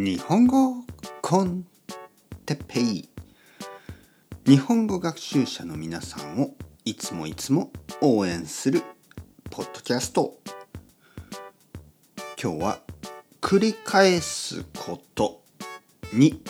[0.00, 0.84] 日本語
[1.22, 1.66] コン
[2.46, 3.08] テペイ。
[4.46, 6.54] 日本語学習者の皆さんを
[6.84, 8.84] いつもいつも応援する
[9.50, 10.38] ポッドキャスト。
[12.40, 12.78] 今日は
[13.40, 15.42] 繰り返すこと
[16.12, 16.44] に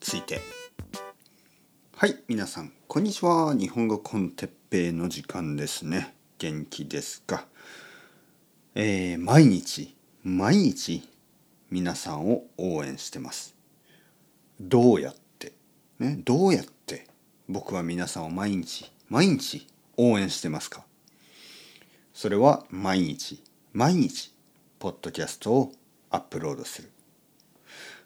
[0.00, 0.40] ついて。
[1.94, 3.54] はい皆さんこんにちは。
[3.54, 6.16] 日本語コンテッペイの時間ですね。
[6.38, 7.46] 元気ですか？
[8.74, 9.94] えー、毎日
[10.24, 11.08] 毎日
[11.70, 13.54] 皆さんを応援してます。
[14.60, 15.52] どうやって、
[15.98, 17.06] ね、どうやって？
[17.48, 20.84] 僕は皆さんを毎日毎日応援してますか？
[22.12, 24.32] それは毎日毎日
[24.78, 25.72] ポッドキャストを
[26.10, 26.90] アップロードする。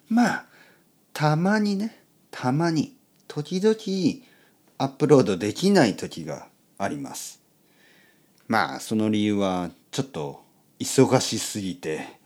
[0.09, 0.45] まあ
[1.13, 2.95] たまにねたまに
[3.27, 3.75] 時々
[4.77, 6.47] アップロードできない時が
[6.77, 7.41] あります。
[8.47, 10.43] まあその理由はちょっと
[10.79, 12.18] 忙しすぎて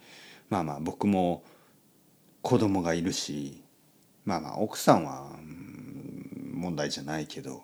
[0.54, 1.44] まあまあ僕も
[2.44, 3.64] 子供がいるし
[4.24, 5.32] まあまあ奥さんは
[6.54, 7.64] 問題じゃないけど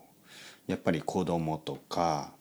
[0.65, 2.33] やっぱり子供とか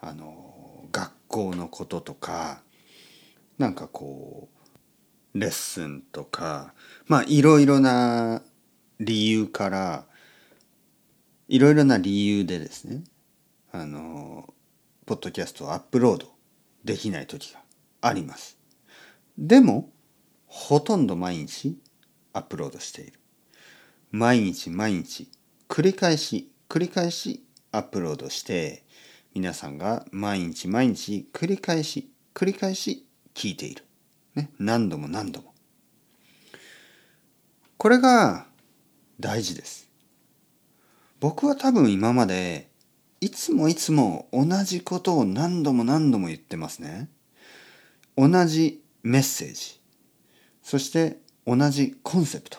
[0.00, 2.62] あの学校のこととか
[3.58, 4.48] なんかこ
[5.34, 6.72] うレッスンとか
[7.06, 8.40] まあいろいろな
[9.00, 10.06] 理由から
[11.48, 13.04] いろいろな理由でですね
[13.70, 14.54] あの
[15.04, 16.26] ポッドキャストをアップロード
[16.84, 17.60] できない時が
[18.00, 18.56] あります。
[19.36, 19.90] でも
[20.50, 21.78] ほとんど毎日
[22.32, 23.20] アップロードしている。
[24.10, 25.30] 毎日毎日
[25.68, 28.82] 繰り返し繰り返しアップロードして
[29.32, 33.84] 皆さんが毎日毎日繰り返し繰り返し聞いている、
[34.34, 35.54] ね、何度も何度も。
[37.76, 38.46] これが
[39.20, 39.88] 大事です。
[41.20, 42.70] 僕は多分今まで
[43.20, 47.08] いつもいつも同じことを何度も何度も言ってますね。
[48.16, 49.79] 同じメッセージ。
[50.62, 52.58] そして同じコンセプト。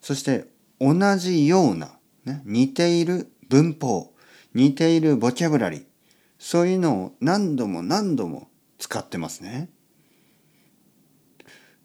[0.00, 0.46] そして
[0.80, 4.14] 同じような、ね、似ている文法
[4.54, 5.84] 似ているボキャブラリー
[6.38, 8.48] そういうのを何度も何度も
[8.78, 9.70] 使ってますね。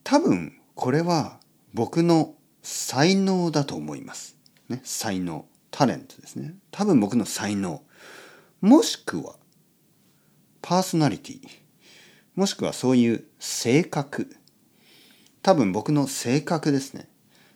[0.04, 1.40] 多分これは
[1.74, 4.38] 僕の才能だと思います、
[4.70, 6.56] ね、才能タレントですね。
[6.70, 7.82] 多分僕の才能。
[8.60, 9.36] もしくは
[10.62, 11.40] パーソナリティ。
[12.36, 14.36] もしくはそういう性格。
[15.42, 17.08] 多分僕の性格ですね。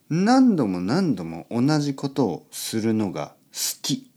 [0.09, 4.12] 何度も何度も同じことをするのが好き。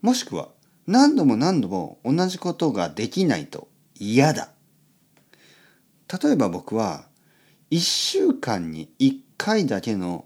[0.00, 0.48] もしくは
[0.86, 4.50] 何度も何度も同じことができないと嫌だ。
[6.22, 7.04] 例えば僕は
[7.70, 10.24] 1週間に1回だけの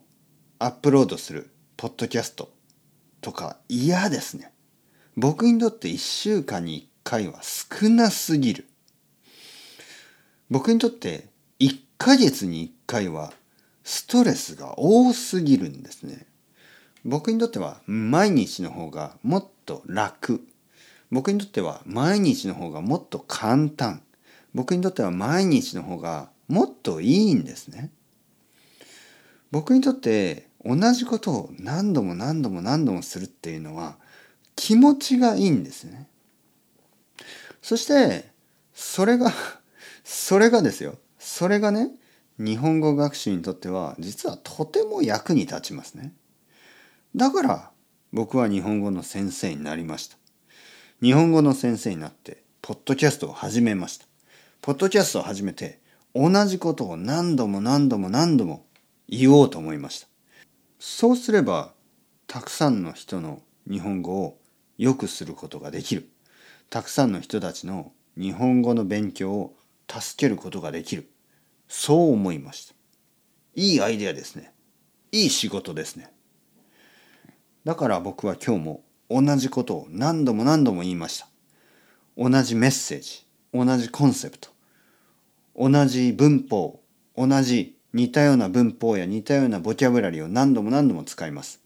[0.60, 2.52] アップロードするポッドキャスト
[3.20, 4.52] とか嫌ですね。
[5.16, 8.68] 僕にとって1週間に1回は少なすぎる。
[10.50, 11.28] 僕にとって
[11.58, 13.32] 1ヶ月に1回は
[13.84, 16.26] ストレスが多すぎるんですね。
[17.04, 20.44] 僕にとっては毎日の方がもっと楽。
[21.12, 24.02] 僕にとっては毎日の方がもっと簡単。
[24.52, 27.92] 僕にとっては毎日の方がもっといいんですね。
[29.52, 33.96] 僕にとって同じことを何度も何度も何度もするっていうのは
[34.56, 36.08] 気持ちがいいんですね。
[37.62, 38.28] そして
[38.74, 39.32] それが
[40.02, 41.88] それがですよそれがね
[42.36, 46.12] 日本語学習にとっては実はとても役に立ちますね。
[47.14, 47.70] だから
[48.12, 50.16] 僕は日本語の先生になりました。
[51.00, 54.06] 日本語の先生になってポッドキャストを始めました。
[54.62, 55.80] ポッドキャストを始めて
[56.12, 58.66] 同じことを何度も何度も何度も
[59.08, 60.08] 言おうと思いました。
[60.80, 61.72] そうすれば
[62.26, 64.38] たくさんの人の日本語を
[64.76, 66.08] 良くすることができる。
[66.68, 69.56] たくさんの人たちの日本語の勉強を
[69.88, 71.11] 助けることができる。
[71.74, 72.74] そう思いました。
[73.54, 74.52] いいアイデアですね。
[75.10, 76.12] いい仕事ですね。
[77.64, 81.28] だから僕は今日も同じことを何度も何度も言いました。
[82.14, 84.50] 同じメッセージ同じコンセプト
[85.56, 86.82] 同じ文法
[87.16, 91.62] 同じ似たような文法や似たようなボキャブラリーを何度も何度も使います。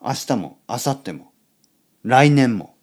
[0.00, 1.32] 明日も明後日も
[2.04, 2.76] 来年も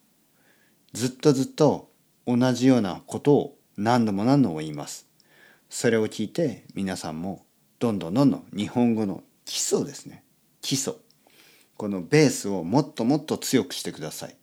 [0.92, 1.90] ずっとずっと
[2.26, 5.07] 同じようなことを何度も何度も言います。
[5.70, 7.46] それを聞いて皆さんも
[7.80, 10.24] どんどんどんどん日本語の基礎ですね。
[10.62, 10.94] 基礎。
[11.76, 14.36] このベースをもっともっと強くしてください。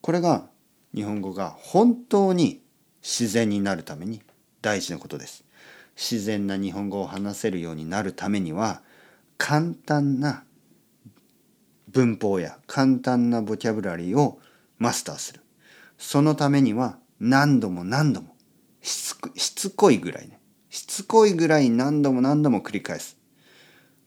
[0.00, 0.48] これが
[0.94, 2.62] 日本語が本当に
[3.02, 4.22] 自然になるために
[4.62, 5.44] 大事なことです。
[5.96, 8.82] 自然な日本語を話せるようになるためには
[9.36, 10.44] 簡単な
[11.88, 14.40] 文法や簡単なボキャブラリーを
[14.78, 15.40] マスターする。
[15.98, 18.31] そのためには何度も何度も
[18.82, 20.40] しつこいぐらいね。
[20.68, 23.16] しつこいぐらい何度も何度も繰り返す。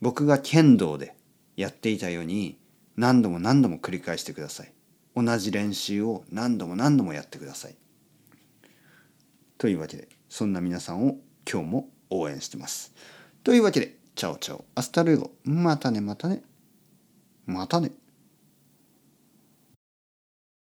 [0.01, 1.16] 僕が剣道で
[1.56, 2.60] やっていたように
[2.98, 4.74] 何度も何度も繰り返してください。
[5.16, 7.75] 同じ練習を何度も何度もやってください。
[9.57, 11.18] というわけでそんな皆さんを
[11.50, 12.94] 今日も応援してます。
[13.44, 14.66] というわけでチャオチャオ。
[14.75, 15.31] アスタルエゴ。
[15.44, 16.44] またねまたね。
[17.45, 17.92] またね。